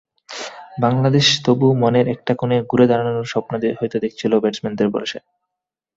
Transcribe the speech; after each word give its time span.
বাংলাদেশ 0.81 1.25
তবু 1.45 1.67
মনের 1.81 2.07
একটা 2.07 2.33
কোণে 2.35 2.57
ঘুরে 2.63 2.85
দাঁড়ানোর 2.87 3.31
স্বপ্ন 3.33 3.51
হয়তো 3.79 3.97
দেখছিল 4.05 4.31
ব্যাটসম্যানদের 4.39 4.87
ভরসায়। 4.93 5.25